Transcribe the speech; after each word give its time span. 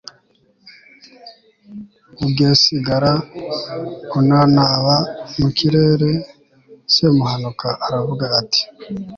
ugesigara 2.25 3.11
unanaba 4.19 4.95
mu 5.39 5.47
kirere. 5.57 6.09
semuhanuka 6.93 7.67
aravuga 7.85 8.25
ati 8.41 8.61